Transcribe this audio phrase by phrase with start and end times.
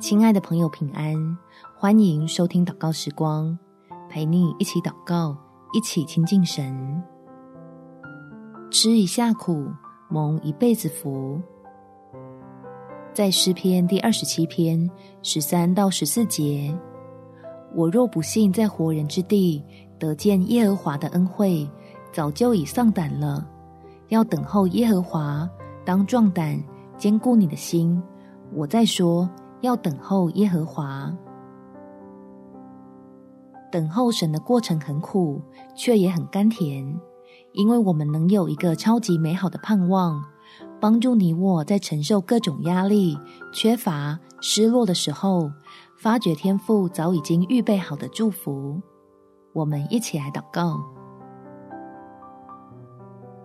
[0.00, 1.14] 亲爱的朋友，平安！
[1.76, 3.56] 欢迎收听祷告时光，
[4.08, 5.36] 陪你一起祷告，
[5.74, 7.02] 一起亲近神。
[8.70, 9.68] 吃一下苦，
[10.08, 11.38] 蒙一辈子福。
[13.12, 14.90] 在诗篇第二十七篇
[15.22, 16.74] 十三到十四节，
[17.74, 19.62] 我若不幸在活人之地
[19.98, 21.70] 得见耶和华的恩惠，
[22.10, 23.46] 早就已丧胆了。
[24.08, 25.46] 要等候耶和华，
[25.84, 26.58] 当壮胆，
[26.96, 28.02] 坚固你的心。
[28.54, 29.28] 我再说。
[29.60, 31.14] 要等候耶和华，
[33.70, 35.40] 等候神的过程很苦，
[35.76, 36.98] 却也很甘甜，
[37.52, 40.24] 因为我们能有一个超级美好的盼望，
[40.80, 43.18] 帮助你我在承受各种压力、
[43.52, 45.50] 缺乏、失落的时候，
[45.98, 48.80] 发觉天父早已经预备好的祝福。
[49.52, 50.80] 我们一起来祷告：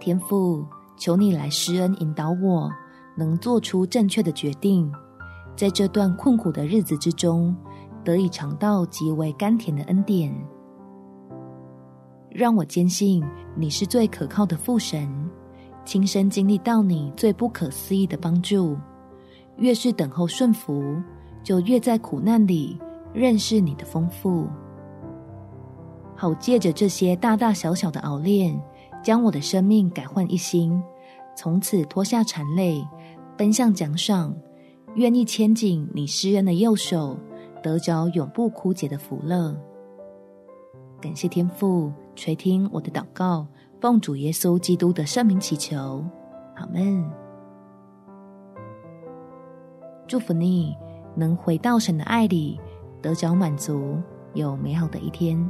[0.00, 0.64] 天父，
[0.96, 2.70] 求你来施恩引导我，
[3.16, 4.90] 能做出正确的决定。
[5.58, 7.52] 在这段困苦的日子之中，
[8.04, 10.32] 得以尝到极为甘甜的恩典，
[12.30, 13.24] 让我坚信
[13.56, 15.08] 你是最可靠的父神，
[15.84, 18.76] 亲身经历到你最不可思议的帮助。
[19.56, 20.94] 越是等候顺服，
[21.42, 22.78] 就越在苦难里
[23.12, 24.46] 认识你的丰富。
[26.14, 28.56] 好借着这些大大小小的熬炼，
[29.02, 30.80] 将我的生命改换一新，
[31.36, 32.86] 从此脱下缠累，
[33.36, 34.32] 奔向奖赏。
[34.98, 37.16] 愿意牵紧你施恩的右手，
[37.62, 39.54] 得着永不枯竭的福乐。
[41.00, 43.46] 感谢天父垂听我的祷告，
[43.80, 46.04] 奉主耶稣基督的圣名祈求，
[46.56, 47.08] 阿门。
[50.08, 50.76] 祝福你
[51.14, 52.58] 能回到神的爱里，
[53.00, 53.98] 得着满足，
[54.34, 55.48] 有美好的一天。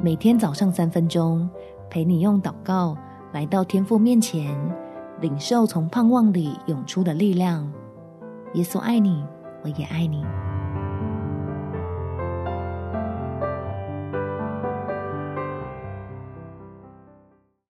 [0.00, 1.46] 每天早上三分钟，
[1.90, 2.96] 陪你用祷告
[3.34, 4.58] 来到天父面前，
[5.20, 7.70] 领受从盼望里涌出的力量。
[8.54, 9.24] 耶稣爱你，
[9.62, 10.24] 我也爱你。